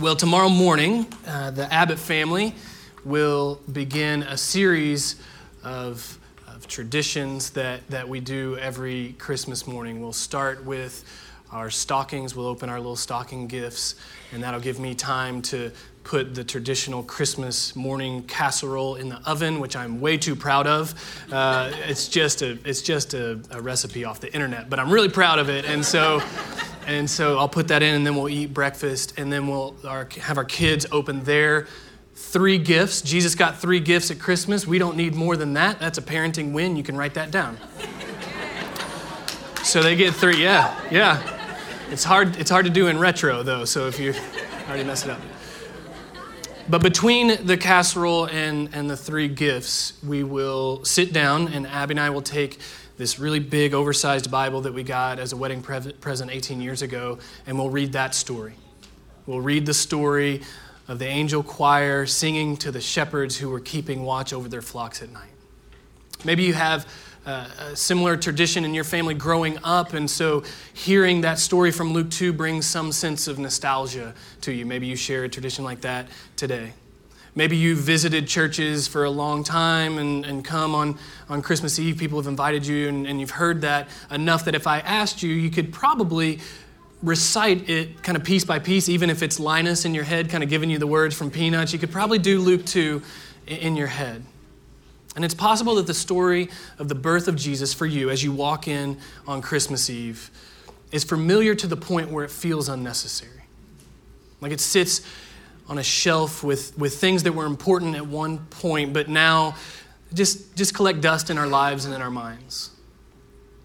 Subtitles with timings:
[0.00, 2.54] Well, tomorrow morning, uh, the Abbott family
[3.04, 5.16] will begin a series
[5.62, 6.18] of,
[6.48, 10.00] of traditions that, that we do every Christmas morning.
[10.00, 11.04] We'll start with
[11.50, 13.96] our stockings, we'll open our little stocking gifts,
[14.32, 15.70] and that'll give me time to
[16.04, 20.94] put the traditional Christmas morning casserole in the oven, which I'm way too proud of.
[21.30, 25.08] Uh, it's just, a, it's just a, a recipe off the internet, but I'm really
[25.08, 25.64] proud of it.
[25.64, 26.20] And so
[26.86, 30.08] and so I'll put that in, and then we'll eat breakfast, and then we'll our,
[30.20, 31.68] have our kids open their
[32.14, 33.02] three gifts.
[33.02, 34.66] Jesus got three gifts at Christmas.
[34.66, 35.78] We don't need more than that.
[35.78, 36.76] That's a parenting win.
[36.76, 37.56] You can write that down.
[39.62, 40.42] so they get three.
[40.42, 41.38] Yeah, yeah.
[41.90, 42.36] It's hard.
[42.36, 43.64] It's hard to do in retro though.
[43.64, 44.14] So if you
[44.66, 45.20] already messed it up.
[46.72, 51.92] But between the casserole and, and the three gifts, we will sit down, and Abby
[51.92, 52.60] and I will take
[52.96, 57.18] this really big, oversized Bible that we got as a wedding present 18 years ago,
[57.46, 58.54] and we'll read that story.
[59.26, 60.40] We'll read the story
[60.88, 65.02] of the angel choir singing to the shepherds who were keeping watch over their flocks
[65.02, 65.28] at night.
[66.24, 66.90] Maybe you have
[67.24, 70.42] a similar tradition in your family growing up, and so
[70.74, 74.66] hearing that story from Luke 2 brings some sense of nostalgia to you.
[74.66, 76.72] Maybe you share a tradition like that today.
[77.34, 80.98] Maybe you've visited churches for a long time and, and come on,
[81.30, 81.96] on Christmas Eve.
[81.96, 85.32] People have invited you, and, and you've heard that enough that if I asked you,
[85.32, 86.40] you could probably
[87.02, 90.44] recite it kind of piece by piece, even if it's Linus in your head, kind
[90.44, 91.72] of giving you the words from Peanuts.
[91.72, 93.02] You could probably do Luke 2
[93.46, 94.24] in your head.
[95.14, 98.32] And it's possible that the story of the birth of Jesus for you as you
[98.32, 100.30] walk in on Christmas Eve
[100.90, 103.42] is familiar to the point where it feels unnecessary.
[104.40, 105.02] Like it sits
[105.68, 109.54] on a shelf with, with things that were important at one point, but now
[110.12, 112.70] just, just collect dust in our lives and in our minds.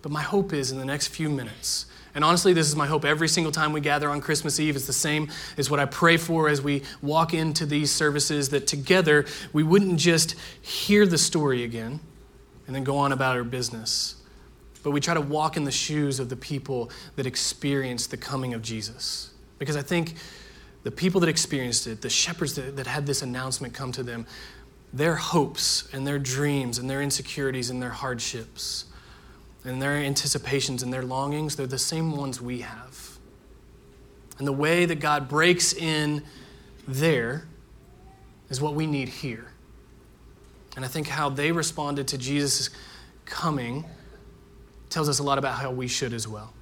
[0.02, 1.87] But my hope is in the next few minutes,
[2.18, 4.76] and honestly, this is my hope every single time we gather on Christmas Eve.
[4.76, 8.66] It's the same as what I pray for as we walk into these services that
[8.66, 12.00] together we wouldn't just hear the story again
[12.66, 14.16] and then go on about our business,
[14.82, 18.56] but we try to walk in the shoes of the people that experienced the coming
[18.56, 19.30] of Jesus.
[19.60, 20.16] Because I think
[20.82, 24.26] the people that experienced it, the shepherds that, that had this announcement come to them,
[24.92, 28.86] their hopes and their dreams and their insecurities and their hardships
[29.68, 33.18] and their anticipations and their longings, they're the same ones we have.
[34.38, 36.24] And the way that God breaks in
[36.88, 37.46] there
[38.50, 39.48] is what we need here.
[40.76, 42.70] And I think how they responded to Jesus'
[43.26, 43.86] coming
[44.90, 46.54] tells us a lot about how we should as well.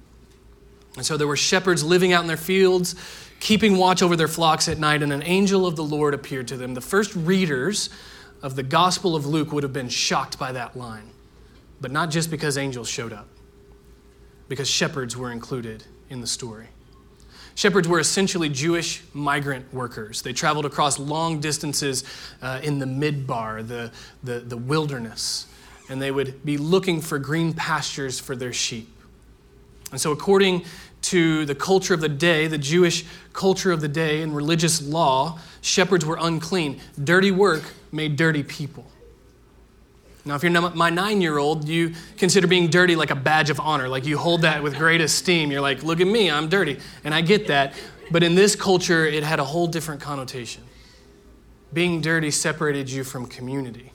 [0.96, 2.94] And so there were shepherds living out in their fields
[3.40, 6.56] keeping watch over their flocks at night, and an angel of the Lord appeared to
[6.56, 6.74] them.
[6.74, 7.90] The first readers
[8.42, 11.10] of the Gospel of Luke would have been shocked by that line,
[11.80, 13.28] but not just because angels showed up,
[14.48, 16.68] because shepherds were included in the story.
[17.54, 20.20] Shepherds were essentially Jewish migrant workers.
[20.20, 22.04] They traveled across long distances
[22.42, 23.90] uh, in the midbar, the,
[24.22, 25.46] the, the wilderness,
[25.88, 28.88] and they would be looking for green pastures for their sheep.
[29.90, 30.64] And so, according
[31.02, 35.38] to the culture of the day, the Jewish culture of the day and religious law,
[35.62, 36.80] shepherds were unclean.
[37.02, 38.84] Dirty work made dirty people.
[40.26, 43.60] Now, if you're my nine year old, you consider being dirty like a badge of
[43.60, 43.88] honor.
[43.88, 45.52] Like you hold that with great esteem.
[45.52, 46.80] You're like, look at me, I'm dirty.
[47.04, 47.74] And I get that.
[48.10, 50.64] But in this culture, it had a whole different connotation.
[51.72, 53.92] Being dirty separated you from community.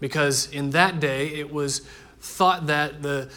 [0.00, 1.80] Because in that day, it was
[2.20, 3.30] thought that the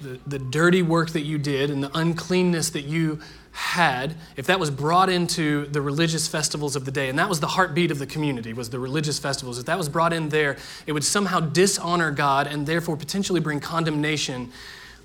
[0.00, 3.18] the, the, dirty work that you did and the uncleanness that you
[3.54, 7.38] had, if that was brought into the religious festivals of the day, and that was
[7.38, 10.56] the heartbeat of the community, was the religious festivals, if that was brought in there,
[10.86, 14.50] it would somehow dishonor God and therefore potentially bring condemnation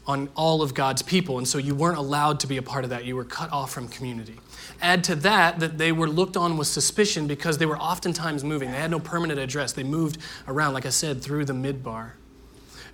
[0.08, 1.38] on all of God's people.
[1.38, 3.06] And so you weren't allowed to be a part of that.
[3.06, 4.40] You were cut off from community.
[4.82, 8.72] Add to that that they were looked on with suspicion because they were oftentimes moving.
[8.72, 9.74] They had no permanent address.
[9.74, 10.18] They moved
[10.48, 12.14] around, like I said, through the midbar.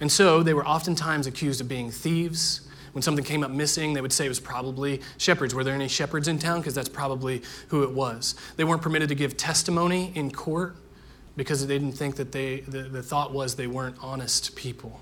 [0.01, 2.67] And so they were oftentimes accused of being thieves.
[2.95, 5.53] When something came up missing, they would say it was probably shepherds.
[5.53, 6.61] Were there any shepherds in town?
[6.61, 8.35] Because that's probably who it was.
[8.55, 10.77] They weren't permitted to give testimony in court
[11.35, 15.01] because they didn't think that they, the, the thought was they weren't honest people.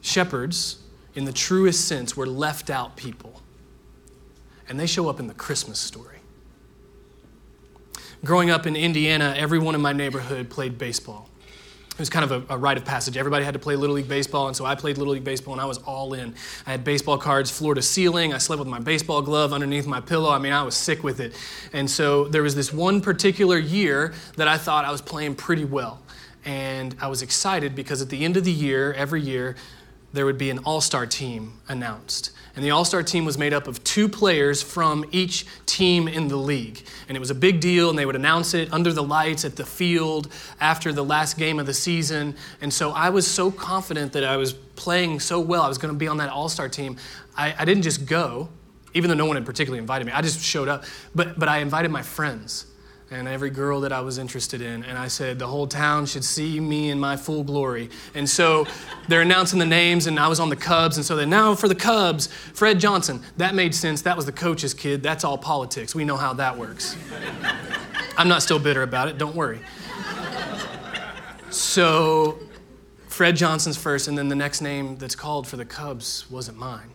[0.00, 0.78] Shepherds,
[1.14, 3.42] in the truest sense, were left out people.
[4.66, 6.16] And they show up in the Christmas story.
[8.24, 11.28] Growing up in Indiana, everyone in my neighborhood played baseball
[11.96, 13.16] it was kind of a, a, rite of passage.
[13.16, 15.62] Everybody had to play Little League Baseball, and so I played Little League Baseball, and
[15.62, 16.34] I was all in.
[16.66, 18.34] I had baseball cards floor to ceiling.
[18.34, 20.30] I slept with my baseball glove underneath my pillow.
[20.30, 21.32] I mean, I was sick with it.
[21.72, 25.64] And so there was this one particular year that I thought I was playing pretty
[25.64, 26.02] well.
[26.44, 29.56] And I was excited because at the end of the year, every year,
[30.12, 32.30] there would be an all star team announced.
[32.56, 36.28] And the All Star team was made up of two players from each team in
[36.28, 36.82] the league.
[37.06, 39.56] And it was a big deal, and they would announce it under the lights at
[39.56, 42.34] the field after the last game of the season.
[42.62, 45.92] And so I was so confident that I was playing so well, I was going
[45.92, 46.96] to be on that All Star team.
[47.36, 48.48] I, I didn't just go,
[48.94, 50.84] even though no one had particularly invited me, I just showed up.
[51.14, 52.66] But, but I invited my friends
[53.10, 54.82] and every girl that I was interested in.
[54.84, 57.88] And I said, the whole town should see me in my full glory.
[58.14, 58.66] And so
[59.08, 60.96] they're announcing the names, and I was on the Cubs.
[60.96, 63.22] And so they now for the Cubs, Fred Johnson.
[63.36, 64.02] That made sense.
[64.02, 65.02] That was the coach's kid.
[65.02, 65.94] That's all politics.
[65.94, 66.96] We know how that works.
[68.18, 69.18] I'm not still bitter about it.
[69.18, 69.60] Don't worry.
[71.50, 72.38] So
[73.06, 76.92] Fred Johnson's first, and then the next name that's called for the Cubs wasn't mine.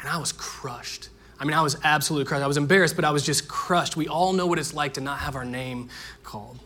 [0.00, 1.10] And I was crushed.
[1.42, 2.44] I mean, I was absolutely crushed.
[2.44, 3.96] I was embarrassed, but I was just crushed.
[3.96, 5.88] We all know what it's like to not have our name
[6.22, 6.60] called,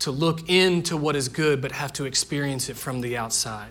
[0.00, 3.70] to look into what is good, but have to experience it from the outside,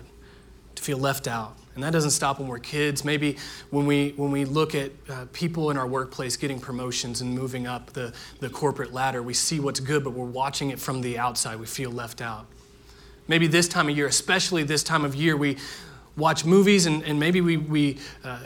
[0.76, 1.58] to feel left out.
[1.74, 3.04] And that doesn't stop when we're kids.
[3.04, 3.36] Maybe
[3.68, 7.66] when we, when we look at uh, people in our workplace getting promotions and moving
[7.66, 11.18] up the, the corporate ladder, we see what's good, but we're watching it from the
[11.18, 11.60] outside.
[11.60, 12.46] We feel left out.
[13.28, 15.58] Maybe this time of year, especially this time of year, we
[16.18, 18.40] watch movies and, and maybe we, we uh,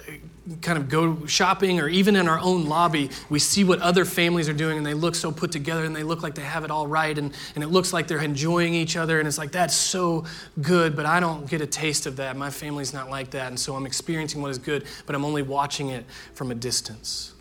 [0.60, 4.48] kind of go shopping or even in our own lobby, we see what other families
[4.48, 6.70] are doing and they look so put together and they look like they have it
[6.70, 9.74] all right and, and it looks like they're enjoying each other and it's like, that's
[9.74, 10.24] so
[10.60, 12.36] good, but I don't get a taste of that.
[12.36, 13.48] My family's not like that.
[13.48, 16.04] And so I'm experiencing what is good, but I'm only watching it
[16.34, 17.32] from a distance.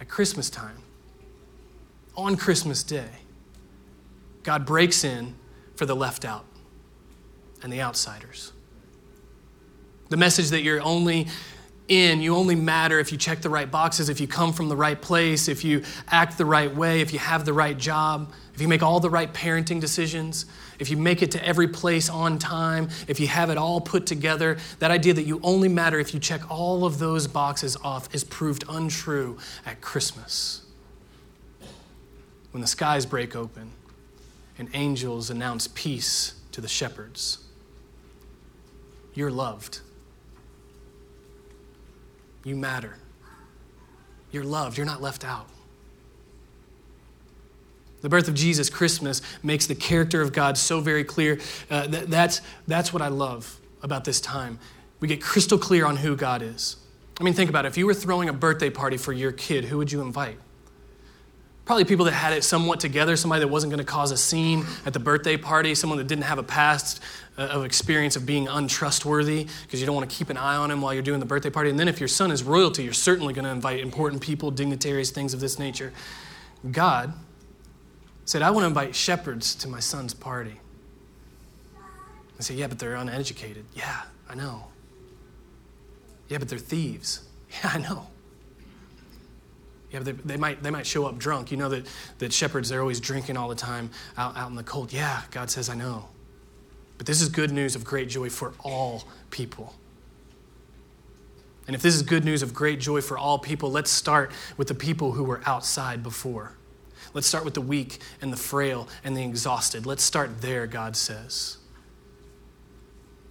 [0.00, 0.76] At Christmas time,
[2.16, 3.08] on Christmas Day,
[4.42, 5.34] God breaks in
[5.76, 6.44] for the left out
[7.62, 8.52] and the outsiders.
[10.08, 11.28] The message that you're only
[11.88, 12.20] in.
[12.20, 15.00] You only matter if you check the right boxes, if you come from the right
[15.00, 18.68] place, if you act the right way, if you have the right job, if you
[18.68, 20.46] make all the right parenting decisions,
[20.78, 24.06] if you make it to every place on time, if you have it all put
[24.06, 24.56] together.
[24.78, 28.24] That idea that you only matter if you check all of those boxes off is
[28.24, 30.62] proved untrue at Christmas.
[32.52, 33.72] When the skies break open
[34.58, 37.38] and angels announce peace to the shepherds,
[39.12, 39.80] you're loved.
[42.44, 42.96] You matter.
[44.30, 44.76] You're loved.
[44.76, 45.48] You're not left out.
[48.02, 51.40] The birth of Jesus, Christmas, makes the character of God so very clear.
[51.70, 54.58] Uh, that, that's, that's what I love about this time.
[55.00, 56.76] We get crystal clear on who God is.
[57.18, 57.68] I mean, think about it.
[57.68, 60.38] If you were throwing a birthday party for your kid, who would you invite?
[61.64, 64.66] Probably people that had it somewhat together, somebody that wasn't going to cause a scene
[64.84, 67.00] at the birthday party, someone that didn't have a past
[67.38, 70.70] uh, of experience of being untrustworthy because you don't want to keep an eye on
[70.70, 71.70] him while you're doing the birthday party.
[71.70, 75.10] And then if your son is royalty, you're certainly going to invite important people, dignitaries,
[75.10, 75.92] things of this nature.
[76.70, 77.14] God
[78.26, 80.60] said, I want to invite shepherds to my son's party.
[82.38, 83.64] I say, yeah, but they're uneducated.
[83.74, 84.66] Yeah, I know.
[86.28, 87.22] Yeah, but they're thieves.
[87.62, 88.08] Yeah, I know.
[89.94, 91.52] Yeah, they, they, might, they might show up drunk.
[91.52, 91.86] You know that,
[92.18, 94.92] that shepherds, they're always drinking all the time out, out in the cold.
[94.92, 96.08] Yeah, God says, I know.
[96.98, 99.72] But this is good news of great joy for all people.
[101.68, 104.66] And if this is good news of great joy for all people, let's start with
[104.66, 106.54] the people who were outside before.
[107.12, 109.86] Let's start with the weak and the frail and the exhausted.
[109.86, 111.58] Let's start there, God says.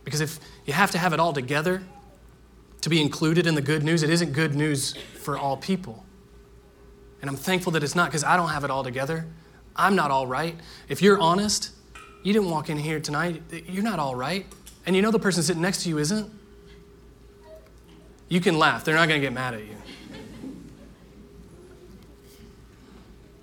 [0.05, 1.83] Because if you have to have it all together
[2.79, 6.05] to be included in the good news, it isn't good news for all people.
[7.23, 9.25] And I'm thankful that it's not because I don't have it all together.
[9.77, 10.57] I'm not all right.
[10.89, 11.71] If you're honest,
[12.21, 14.45] you didn't walk in here tonight, you're not all right.
[14.85, 16.29] And you know the person sitting next to you isn't.
[18.27, 19.77] You can laugh, they're not going to get mad at you.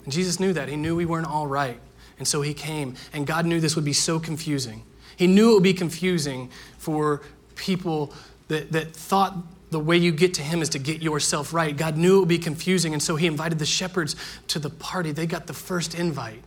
[0.05, 0.69] And Jesus knew that.
[0.69, 1.81] He knew we weren't all right.
[2.19, 2.97] And so he came.
[3.15, 4.83] And God knew this would be so confusing.
[5.17, 7.23] He knew it would be confusing for
[7.57, 8.13] people
[8.49, 9.39] that, that thought
[9.71, 11.77] the way you get to him is to get yourself right.
[11.77, 14.17] God knew it would be confusing, and so he invited the shepherds
[14.49, 15.13] to the party.
[15.13, 16.43] They got the first invite.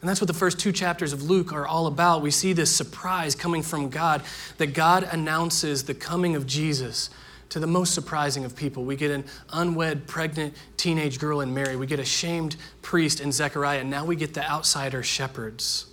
[0.00, 2.20] And that's what the first two chapters of Luke are all about.
[2.20, 4.22] We see this surprise coming from God
[4.58, 7.10] that God announces the coming of Jesus
[7.48, 8.84] to the most surprising of people.
[8.84, 11.76] We get an unwed, pregnant teenage girl in Mary.
[11.76, 13.80] We get a shamed priest in Zechariah.
[13.80, 15.86] And now we get the outsider shepherds.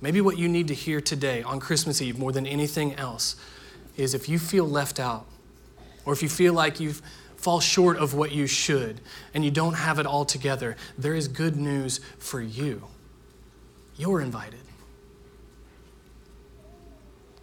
[0.00, 3.36] Maybe what you need to hear today on Christmas Eve more than anything else
[3.98, 5.26] is if you feel left out,
[6.06, 6.94] or if you feel like you
[7.36, 9.00] fall short of what you should
[9.34, 12.82] and you don't have it all together, there is good news for you.
[13.96, 14.60] You're invited.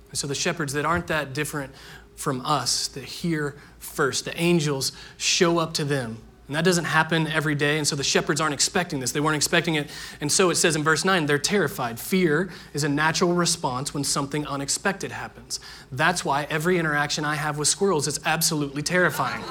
[0.10, 1.74] And so the shepherds that aren't that different
[2.16, 7.26] from us, that hear first, the angels show up to them And that doesn't happen
[7.28, 7.78] every day.
[7.78, 9.12] And so the shepherds aren't expecting this.
[9.12, 9.90] They weren't expecting it.
[10.22, 12.00] And so it says in verse 9, they're terrified.
[12.00, 15.60] Fear is a natural response when something unexpected happens.
[15.92, 19.44] That's why every interaction I have with squirrels is absolutely terrifying.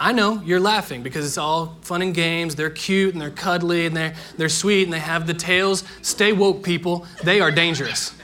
[0.00, 2.54] I know you're laughing because it's all fun and games.
[2.54, 5.84] They're cute and they're cuddly and they're, they're sweet and they have the tails.
[6.02, 7.06] Stay woke, people.
[7.24, 8.14] They are dangerous.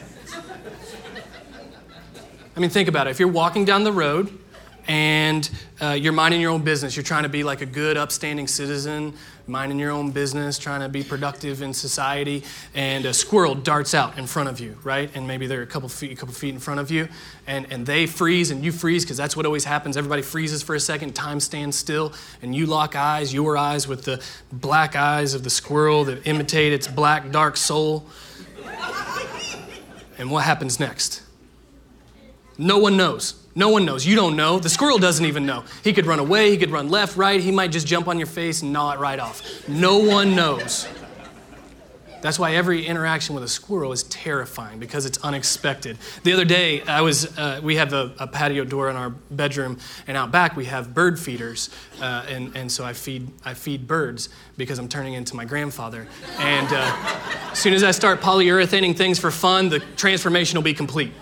[2.56, 3.10] I mean, think about it.
[3.10, 4.38] If you're walking down the road
[4.86, 5.48] and
[5.80, 6.96] uh, you're minding your own business.
[6.96, 9.14] You're trying to be like a good, upstanding citizen,
[9.46, 14.18] minding your own business, trying to be productive in society, and a squirrel darts out
[14.18, 15.10] in front of you, right?
[15.14, 17.08] And maybe they're a couple feet, a couple feet in front of you,
[17.46, 19.96] and, and they freeze and you freeze because that's what always happens.
[19.96, 22.12] Everybody freezes for a second, time stands still,
[22.42, 24.22] and you lock eyes, your eyes with the
[24.52, 28.06] black eyes of the squirrel that imitate its black, dark soul.
[30.16, 31.23] And what happens next?
[32.58, 33.34] No one knows.
[33.56, 34.04] No one knows.
[34.06, 34.58] You don't know.
[34.58, 35.64] The squirrel doesn't even know.
[35.82, 38.26] He could run away, he could run left, right, he might just jump on your
[38.26, 39.42] face and gnaw it right off.
[39.68, 40.88] No one knows.
[42.24, 45.98] That's why every interaction with a squirrel is terrifying because it's unexpected.
[46.22, 49.76] The other day, I was uh, we have a, a, patio door in our bedroom,
[50.06, 51.68] and out back we have bird feeders,
[52.00, 56.08] uh, and, and so I feed I feed birds because I'm turning into my grandfather.
[56.38, 60.72] And uh, as soon as I start polyurethaning things for fun, the transformation will be
[60.72, 61.12] complete.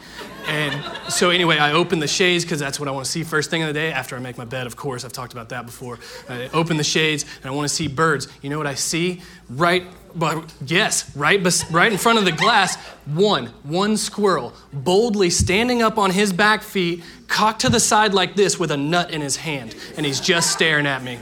[0.46, 3.50] And so, anyway, I open the shades because that's what I want to see first
[3.50, 5.04] thing in the day after I make my bed, of course.
[5.04, 5.98] I've talked about that before.
[6.28, 8.28] I open the shades and I want to see birds.
[8.40, 9.22] You know what I see?
[9.48, 11.40] Right, but yes, right,
[11.70, 12.76] right in front of the glass,
[13.06, 18.34] one, one squirrel, boldly standing up on his back feet, cocked to the side like
[18.34, 19.74] this with a nut in his hand.
[19.96, 21.18] And he's just staring at me.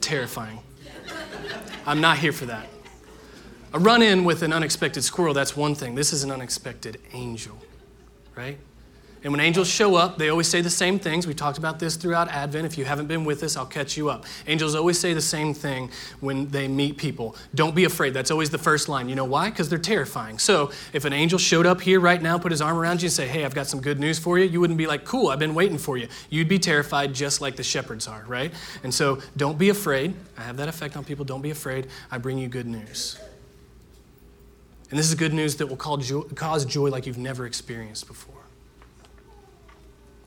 [0.00, 0.60] Terrifying.
[1.86, 2.66] I'm not here for that.
[3.74, 5.94] A run in with an unexpected squirrel, that's one thing.
[5.94, 7.56] This is an unexpected angel,
[8.36, 8.58] right?
[9.24, 11.28] And when angels show up, they always say the same things.
[11.28, 12.66] We talked about this throughout Advent.
[12.66, 14.24] If you haven't been with us, I'll catch you up.
[14.48, 17.36] Angels always say the same thing when they meet people.
[17.54, 18.14] Don't be afraid.
[18.14, 19.08] That's always the first line.
[19.08, 19.50] You know why?
[19.50, 20.38] Because they're terrifying.
[20.38, 23.12] So if an angel showed up here right now, put his arm around you and
[23.12, 25.38] say, Hey, I've got some good news for you, you wouldn't be like, Cool, I've
[25.38, 26.08] been waiting for you.
[26.28, 28.52] You'd be terrified just like the shepherds are, right?
[28.82, 30.14] And so don't be afraid.
[30.36, 31.24] I have that effect on people.
[31.24, 31.86] Don't be afraid.
[32.10, 33.20] I bring you good news.
[34.90, 38.41] And this is good news that will cause joy like you've never experienced before.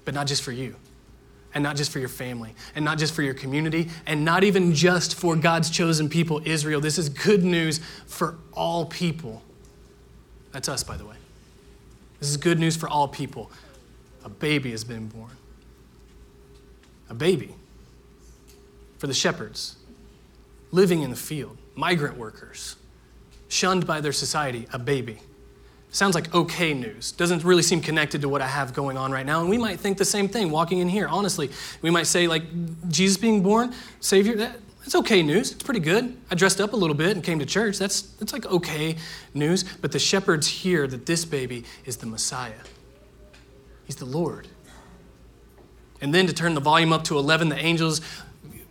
[0.05, 0.75] But not just for you,
[1.53, 4.73] and not just for your family, and not just for your community, and not even
[4.73, 6.79] just for God's chosen people, Israel.
[6.81, 9.41] This is good news for all people.
[10.51, 11.15] That's us, by the way.
[12.19, 13.51] This is good news for all people.
[14.23, 15.31] A baby has been born.
[17.09, 17.55] A baby.
[18.97, 19.75] For the shepherds,
[20.71, 22.75] living in the field, migrant workers
[23.47, 25.19] shunned by their society, a baby.
[25.95, 27.13] Sounds like okay news.
[27.13, 29.39] Doesn't really seem connected to what I have going on right now.
[29.39, 31.49] And we might think the same thing walking in here, honestly.
[31.81, 32.43] We might say, like,
[32.89, 35.53] Jesus being born, Savior, that, that's okay news.
[35.53, 36.17] It's pretty good.
[36.29, 37.77] I dressed up a little bit and came to church.
[37.79, 38.97] That's, that's like okay
[39.33, 39.63] news.
[39.63, 42.59] But the shepherds hear that this baby is the Messiah,
[43.85, 44.49] He's the Lord.
[46.01, 48.01] And then to turn the volume up to 11, the angels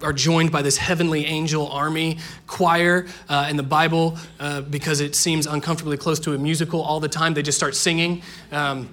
[0.04, 5.14] are joined by this heavenly angel army choir uh, in the Bible uh, because it
[5.14, 7.34] seems uncomfortably close to a musical all the time.
[7.34, 8.22] They just start singing.
[8.52, 8.88] Um,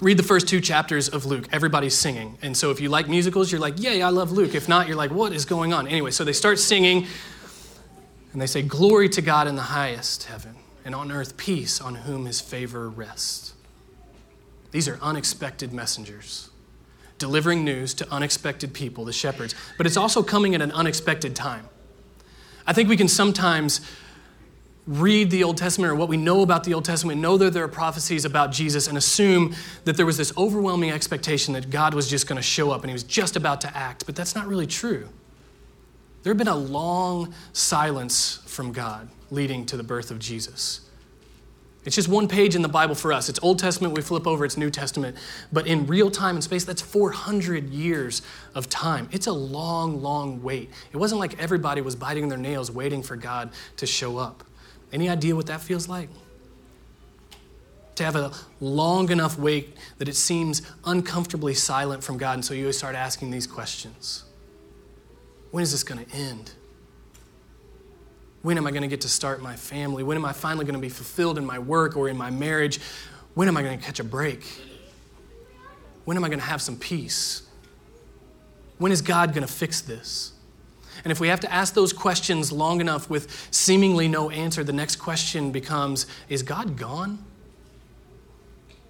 [0.00, 1.48] read the first two chapters of Luke.
[1.52, 2.38] Everybody's singing.
[2.42, 4.54] And so if you like musicals, you're like, yay, I love Luke.
[4.54, 5.88] If not, you're like, what is going on?
[5.88, 7.06] Anyway, so they start singing
[8.32, 11.96] and they say, Glory to God in the highest heaven, and on earth peace on
[11.96, 13.54] whom his favor rests.
[14.70, 16.49] These are unexpected messengers
[17.20, 21.68] delivering news to unexpected people, the shepherds, but it's also coming at an unexpected time.
[22.66, 23.80] I think we can sometimes
[24.86, 27.62] read the Old Testament or what we know about the Old Testament, know that there
[27.62, 32.08] are prophecies about Jesus, and assume that there was this overwhelming expectation that God was
[32.08, 34.48] just going to show up and he was just about to act, but that's not
[34.48, 35.08] really true.
[36.22, 40.80] There had been a long silence from God leading to the birth of Jesus.
[41.84, 43.30] It's just one page in the Bible for us.
[43.30, 45.16] It's Old Testament, we flip over, it's New Testament.
[45.50, 48.20] But in real time and space, that's 400 years
[48.54, 49.08] of time.
[49.12, 50.70] It's a long, long wait.
[50.92, 54.44] It wasn't like everybody was biting their nails waiting for God to show up.
[54.92, 56.10] Any idea what that feels like?
[57.94, 62.52] To have a long enough wait that it seems uncomfortably silent from God, and so
[62.52, 64.24] you start asking these questions
[65.50, 66.52] When is this going to end?
[68.42, 70.02] When am I going to get to start my family?
[70.02, 72.80] When am I finally going to be fulfilled in my work or in my marriage?
[73.34, 74.44] When am I going to catch a break?
[76.04, 77.42] When am I going to have some peace?
[78.78, 80.32] When is God going to fix this?
[81.04, 84.72] And if we have to ask those questions long enough with seemingly no answer, the
[84.72, 87.24] next question becomes Is God gone?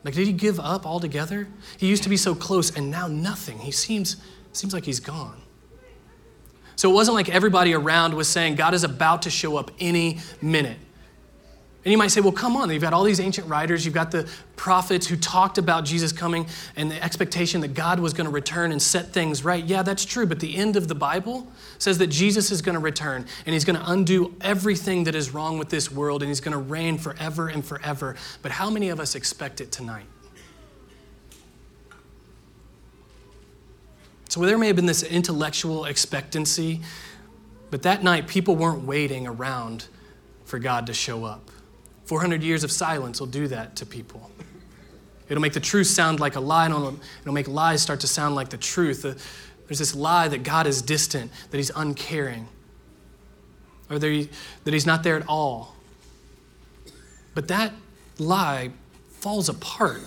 [0.03, 1.49] Like, did he give up altogether?
[1.77, 3.59] He used to be so close, and now nothing.
[3.59, 4.17] He seems,
[4.53, 5.43] seems like he's gone.
[6.81, 10.19] So it wasn't like everybody around was saying, God is about to show up any
[10.41, 10.79] minute.
[11.85, 14.11] And you might say, well, come on, you've got all these ancient writers, you've got
[14.11, 16.47] the prophets who talked about Jesus coming
[16.77, 19.63] and the expectation that God was going to return and set things right.
[19.63, 21.47] Yeah, that's true, but the end of the Bible
[21.77, 25.35] says that Jesus is going to return and he's going to undo everything that is
[25.35, 28.17] wrong with this world and he's going to reign forever and forever.
[28.41, 30.07] But how many of us expect it tonight?
[34.31, 36.83] So there may have been this intellectual expectancy,
[37.73, 39.87] but that night people weren't waiting around
[40.45, 41.51] for God to show up.
[42.05, 44.31] 400 years of silence will do that to people.
[45.29, 48.37] It'll make the truth sound like a lie, and it'll make lies start to sound
[48.37, 49.05] like the truth.
[49.05, 49.15] Uh,
[49.67, 52.47] there's this lie that God is distant, that He's uncaring,
[53.91, 54.29] or that,
[54.65, 55.75] He's not there at all.
[57.35, 57.73] But that
[58.21, 58.71] lie
[59.09, 60.03] falls apart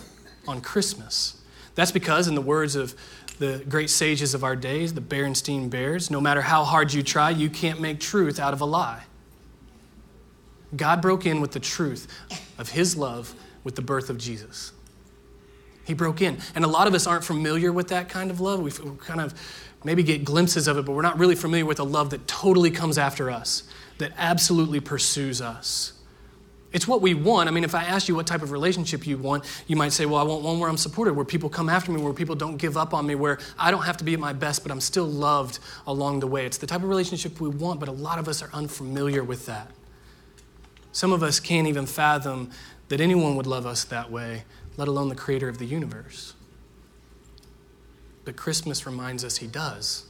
[0.47, 1.41] on Christmas.
[1.75, 2.95] That's because, in the words of
[3.39, 7.29] the great sages of our days, the Berenstain Bears, no matter how hard you try,
[7.29, 9.03] you can't make truth out of a lie.
[10.75, 12.07] God broke in with the truth
[12.57, 14.73] of his love with the birth of Jesus.
[15.85, 16.37] He broke in.
[16.55, 18.61] And a lot of us aren't familiar with that kind of love.
[18.61, 19.33] We kind of
[19.83, 22.71] maybe get glimpses of it, but we're not really familiar with a love that totally
[22.71, 23.63] comes after us,
[23.97, 25.93] that absolutely pursues us.
[26.73, 27.47] It's what we want.
[27.47, 30.07] I mean, if I asked you what type of relationship you want, you might say,
[30.07, 32.57] Well, I want one where I'm supported, where people come after me, where people don't
[32.57, 34.81] give up on me, where I don't have to be at my best, but I'm
[34.81, 36.47] still loved along the way.
[36.47, 39.45] It's the type of relationship we want, but a lot of us are unfamiliar with
[39.45, 39.69] that.
[40.91, 42.49] Some of us can't even fathom
[42.89, 44.43] that anyone would love us that way,
[44.75, 46.33] let alone the creator of the universe.
[48.25, 50.05] But Christmas reminds us he does.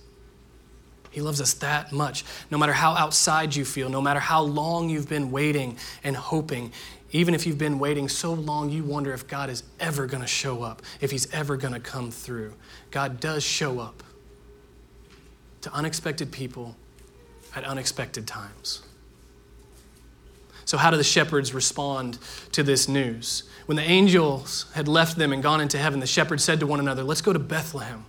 [1.14, 2.26] He loves us that much.
[2.50, 6.72] No matter how outside you feel, no matter how long you've been waiting and hoping,
[7.12, 10.28] even if you've been waiting so long you wonder if God is ever going to
[10.28, 12.56] show up, if he's ever going to come through.
[12.90, 14.02] God does show up
[15.62, 16.76] to unexpected people
[17.56, 18.82] at unexpected times.
[20.66, 22.18] So, how do the shepherds respond
[22.54, 23.44] to this news?
[23.68, 26.80] When the angels had left them and gone into heaven, the shepherds said to one
[26.80, 28.06] another, Let's go to Bethlehem.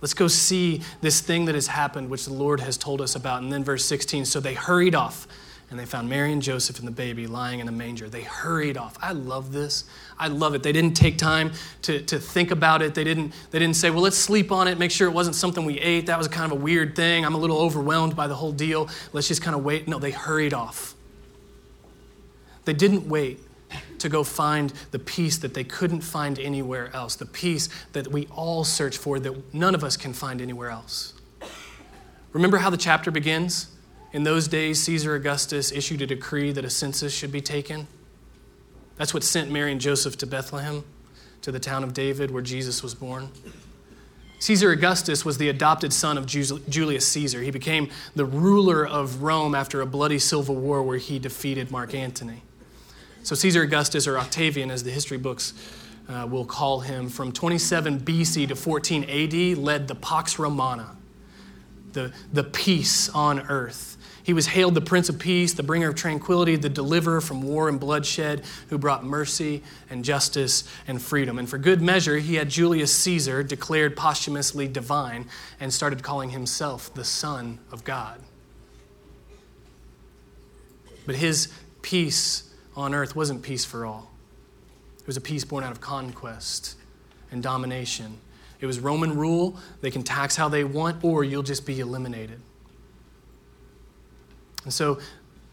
[0.00, 3.42] Let's go see this thing that has happened, which the Lord has told us about.
[3.42, 5.26] And then, verse 16 so they hurried off
[5.70, 8.08] and they found Mary and Joseph and the baby lying in a manger.
[8.08, 8.98] They hurried off.
[9.00, 9.84] I love this.
[10.18, 10.64] I love it.
[10.64, 12.94] They didn't take time to, to think about it.
[12.94, 15.64] They didn't, they didn't say, well, let's sleep on it, make sure it wasn't something
[15.64, 16.06] we ate.
[16.06, 17.24] That was kind of a weird thing.
[17.24, 18.88] I'm a little overwhelmed by the whole deal.
[19.12, 19.86] Let's just kind of wait.
[19.86, 20.96] No, they hurried off.
[22.64, 23.38] They didn't wait
[23.98, 28.26] to go find the peace that they couldn't find anywhere else, the peace that we
[28.28, 31.14] all search for that none of us can find anywhere else.
[32.32, 33.68] Remember how the chapter begins?
[34.12, 37.86] In those days, Caesar Augustus issued a decree that a census should be taken.
[38.96, 40.84] That's what sent Mary and Joseph to Bethlehem,
[41.42, 43.30] to the town of David where Jesus was born.
[44.40, 47.42] Caesar Augustus was the adopted son of Julius Caesar.
[47.42, 51.94] He became the ruler of Rome after a bloody civil war where he defeated Mark
[51.94, 52.42] Antony.
[53.22, 55.52] So, Caesar Augustus, or Octavian, as the history books
[56.08, 60.96] uh, will call him, from 27 BC to 14 AD, led the Pax Romana,
[61.92, 63.98] the, the peace on earth.
[64.22, 67.68] He was hailed the Prince of Peace, the bringer of tranquility, the deliverer from war
[67.68, 71.38] and bloodshed, who brought mercy and justice and freedom.
[71.38, 75.26] And for good measure, he had Julius Caesar declared posthumously divine
[75.58, 78.20] and started calling himself the Son of God.
[81.06, 81.48] But his
[81.82, 84.10] peace on earth wasn't peace for all.
[85.00, 86.76] It was a peace born out of conquest
[87.30, 88.18] and domination.
[88.60, 89.56] It was Roman rule.
[89.80, 92.40] They can tax how they want, or you'll just be eliminated.
[94.64, 95.00] And so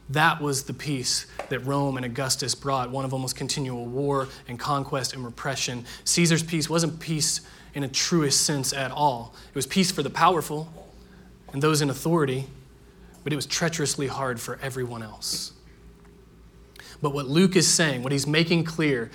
[0.10, 4.60] that was the peace that Rome and Augustus brought one of almost continual war and
[4.60, 5.86] conquest and repression.
[6.04, 7.42] Caesar's peace wasn't peace
[7.74, 9.34] in a truest sense at all.
[9.50, 10.72] It was peace for the powerful
[11.54, 12.48] and those in authority,
[13.24, 15.54] but it was treacherously hard for everyone else.
[17.02, 19.12] But what Luke is saying, what he's making clear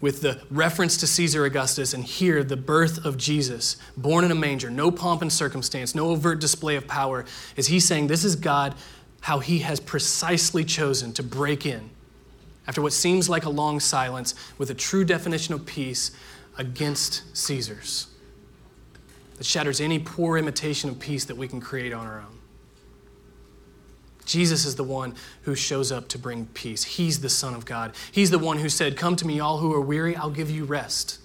[0.00, 4.34] with the reference to Caesar Augustus and here the birth of Jesus, born in a
[4.34, 7.24] manger, no pomp and circumstance, no overt display of power,
[7.56, 8.74] is he's saying this is God,
[9.20, 11.90] how he has precisely chosen to break in
[12.66, 16.12] after what seems like a long silence with a true definition of peace
[16.56, 18.06] against Caesar's
[19.36, 22.39] that shatters any poor imitation of peace that we can create on our own.
[24.24, 26.84] Jesus is the one who shows up to bring peace.
[26.84, 27.94] He's the Son of God.
[28.12, 30.64] He's the one who said, Come to me, all who are weary, I'll give you
[30.64, 31.18] rest.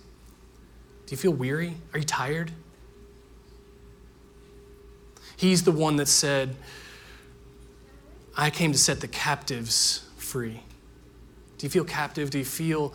[1.05, 1.75] Do you feel weary?
[1.93, 2.51] Are you tired?
[5.37, 6.55] He's the one that said,
[8.37, 10.61] I came to set the captives free.
[11.57, 12.29] Do you feel captive?
[12.29, 12.93] Do you feel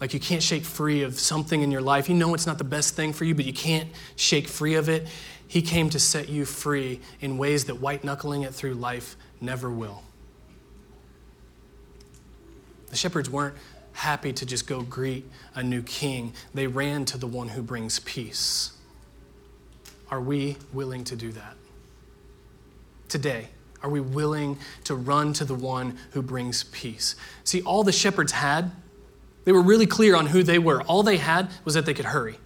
[0.00, 2.08] like you can't shake free of something in your life.
[2.08, 4.88] You know it's not the best thing for you, but you can't shake free of
[4.88, 5.08] it.
[5.48, 9.70] He came to set you free in ways that white knuckling it through life never
[9.70, 10.02] will.
[12.90, 13.54] The shepherds weren't
[13.92, 17.98] happy to just go greet a new king, they ran to the one who brings
[18.00, 18.72] peace.
[20.10, 21.56] Are we willing to do that?
[23.08, 23.48] Today,
[23.82, 27.16] are we willing to run to the one who brings peace?
[27.44, 28.70] See, all the shepherds had,
[29.44, 30.82] they were really clear on who they were.
[30.82, 32.38] All they had was that they could hurry.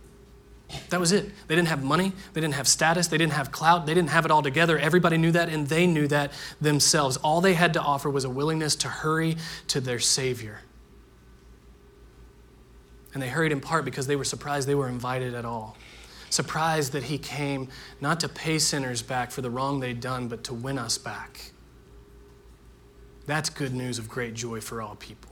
[0.91, 1.31] That was it.
[1.49, 4.25] They didn't have money, they didn't have status, they didn't have clout, they didn't have
[4.25, 4.79] it all together.
[4.79, 7.17] Everybody knew that, and they knew that themselves.
[7.19, 9.37] All they had to offer was a willingness to hurry
[9.69, 10.61] to their Savior.
[13.13, 15.77] And they hurried in part because they were surprised they were invited at all.
[16.29, 17.69] Surprised that He came
[18.01, 21.53] not to pay sinners back for the wrong they'd done, but to win us back.
[23.27, 25.30] That's good news of great joy for all people.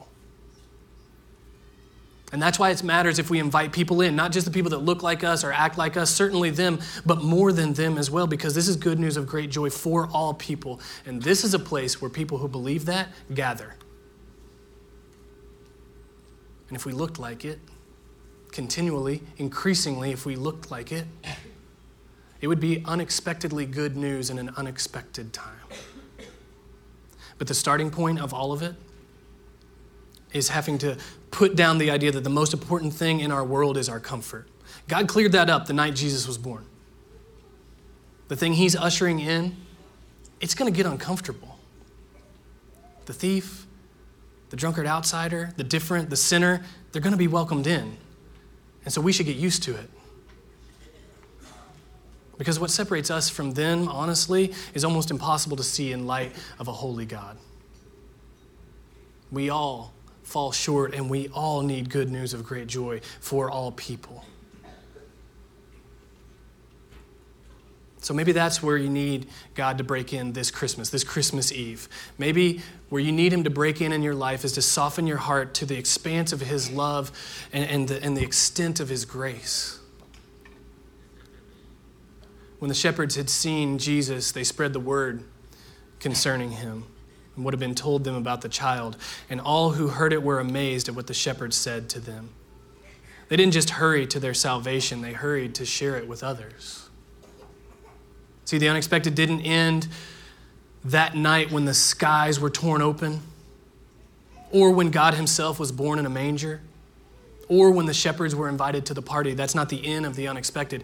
[2.31, 4.79] And that's why it matters if we invite people in, not just the people that
[4.79, 8.27] look like us or act like us, certainly them, but more than them as well,
[8.27, 10.81] because this is good news of great joy for all people.
[11.07, 13.75] And this is a place where people who believe that gather.
[16.69, 17.61] And if we looked like it,
[18.53, 21.07] continually, increasingly, if we looked like it,
[22.43, 25.55] it would be unexpectedly good news in an unexpected time.
[27.39, 28.75] But the starting point of all of it
[30.33, 30.97] is having to
[31.31, 34.49] put down the idea that the most important thing in our world is our comfort.
[34.89, 36.65] God cleared that up the night Jesus was born.
[38.29, 39.57] The thing he's ushering in,
[40.41, 41.59] it's going to get uncomfortable.
[43.07, 43.67] The thief,
[44.51, 46.63] the drunkard outsider, the different, the sinner,
[46.93, 47.97] they're going to be welcomed in.
[48.85, 49.91] And so we should get used to it.
[52.39, 56.69] Because what separates us from them, honestly, is almost impossible to see in light of
[56.69, 57.37] a holy God.
[59.31, 59.93] We all
[60.29, 64.27] fall short, and we all need good news of great joy for all people.
[68.03, 71.89] So maybe that's where you need God to break in this Christmas, this Christmas Eve.
[72.19, 72.61] Maybe
[72.91, 75.55] where you need Him to break in in your life is to soften your heart
[75.55, 77.11] to the expanse of His love
[77.51, 79.81] and, and, the, and the extent of His grace.
[82.59, 85.25] When the shepherds had seen Jesus, they spread the word
[86.01, 86.85] concerning Him
[87.39, 88.97] and what had been told them about the child.
[89.31, 92.31] And all who heard it were amazed at what the shepherds said to them.
[93.29, 96.89] They didn't just hurry to their salvation, they hurried to share it with others.
[98.45, 99.87] See, the unexpected didn't end
[100.85, 103.21] that night when the skies were torn open,
[104.51, 106.61] or when God Himself was born in a manger,
[107.49, 109.35] or when the shepherds were invited to the party.
[109.35, 110.83] That's not the end of the unexpected.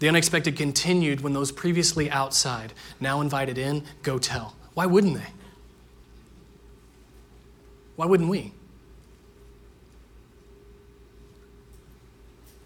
[0.00, 4.56] The unexpected continued when those previously outside, now invited in, go tell.
[4.74, 5.28] Why wouldn't they?
[8.00, 8.50] Why wouldn't we?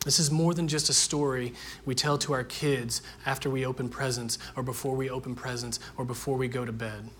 [0.04, 3.88] This is more than just a story we tell to our kids after we open
[3.88, 7.10] presents, or before we open presents, or before we go to bed.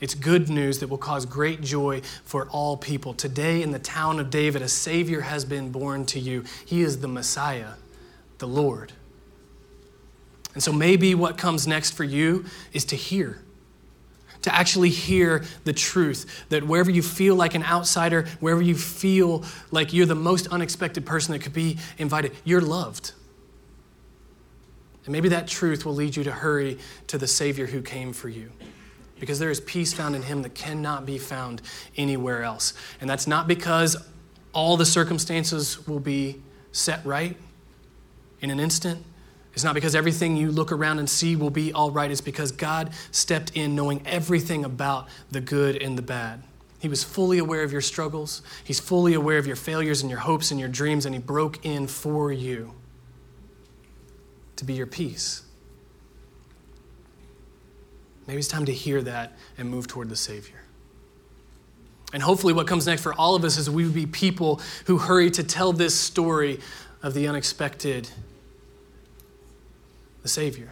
[0.00, 3.14] It's good news that will cause great joy for all people.
[3.14, 6.44] Today, in the town of David, a Savior has been born to you.
[6.64, 7.72] He is the Messiah,
[8.38, 8.92] the Lord.
[10.54, 13.42] And so, maybe what comes next for you is to hear
[14.42, 16.44] to actually hear the truth.
[16.48, 21.06] That wherever you feel like an outsider, wherever you feel like you're the most unexpected
[21.06, 23.12] person that could be invited, you're loved.
[25.04, 28.28] And maybe that truth will lead you to hurry to the Savior who came for
[28.28, 28.50] you.
[29.18, 31.62] Because there is peace found in Him that cannot be found
[31.96, 32.74] anywhere else.
[33.00, 33.96] And that's not because
[34.52, 36.40] all the circumstances will be
[36.72, 37.36] set right
[38.40, 39.04] in an instant.
[39.52, 42.10] It's not because everything you look around and see will be all right.
[42.10, 46.42] It's because God stepped in knowing everything about the good and the bad.
[46.78, 50.20] He was fully aware of your struggles, He's fully aware of your failures and your
[50.20, 52.74] hopes and your dreams, and He broke in for you
[54.56, 55.42] to be your peace.
[58.26, 60.60] Maybe it's time to hear that and move toward the Savior.
[62.12, 64.98] And hopefully, what comes next for all of us is we would be people who
[64.98, 66.60] hurry to tell this story
[67.02, 68.08] of the unexpected
[70.22, 70.70] the Savior.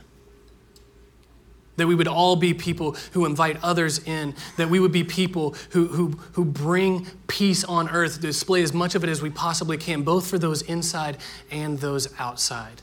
[1.76, 5.54] That we would all be people who invite others in, that we would be people
[5.70, 9.76] who, who, who bring peace on earth, display as much of it as we possibly
[9.76, 11.18] can, both for those inside
[11.50, 12.82] and those outside.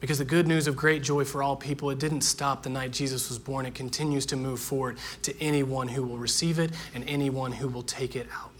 [0.00, 2.90] Because the good news of great joy for all people, it didn't stop the night
[2.90, 3.64] Jesus was born.
[3.64, 7.82] It continues to move forward to anyone who will receive it and anyone who will
[7.82, 8.50] take it out.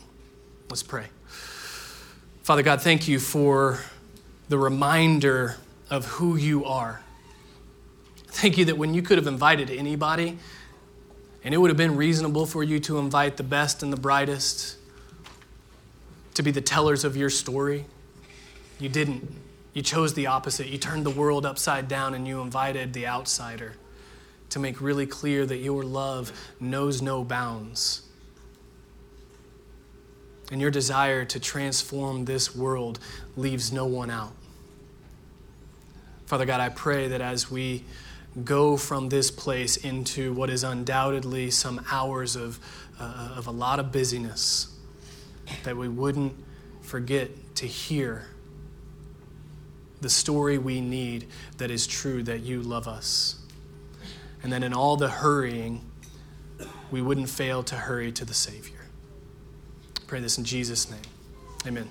[0.71, 1.05] Let's pray.
[2.43, 3.79] Father God, thank you for
[4.49, 5.57] the reminder
[5.91, 7.03] of who you are.
[8.29, 10.39] Thank you that when you could have invited anybody,
[11.45, 14.77] and it would have been reasonable for you to invite the best and the brightest,
[16.35, 17.85] to be the tellers of your story.
[18.81, 19.31] You didn't.
[19.73, 20.69] You chose the opposite.
[20.69, 23.75] You turned the world upside down and you invited the outsider
[24.51, 28.03] to make really clear that your love knows no bounds.
[30.51, 32.99] And your desire to transform this world
[33.37, 34.33] leaves no one out.
[36.27, 37.85] Father God, I pray that as we
[38.45, 42.59] go from this place into what is undoubtedly some hours of,
[42.99, 44.75] uh, of a lot of busyness,
[45.63, 46.35] that we wouldn't
[46.83, 48.27] forget to hear
[50.01, 51.27] the story we need
[51.59, 53.37] that is true that you love us.
[54.43, 55.81] And that in all the hurrying,
[56.91, 58.87] we wouldn't fail to hurry to the Savior.
[59.97, 61.01] I pray this in Jesus' name.
[61.67, 61.91] Amen.